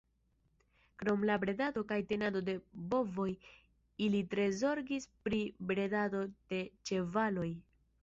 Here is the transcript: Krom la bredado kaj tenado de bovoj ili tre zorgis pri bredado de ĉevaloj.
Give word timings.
Krom 1.01 1.25
la 1.29 1.35
bredado 1.43 1.83
kaj 1.91 1.99
tenado 2.13 2.41
de 2.49 2.57
bovoj 2.95 3.29
ili 4.09 4.25
tre 4.35 4.49
zorgis 4.65 5.09
pri 5.29 5.45
bredado 5.73 6.27
de 6.35 6.67
ĉevaloj. 6.91 7.51